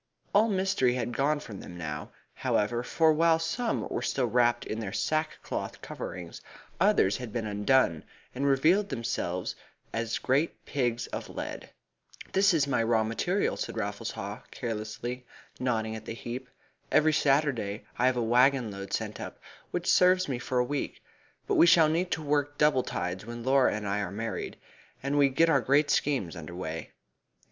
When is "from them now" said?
1.39-2.11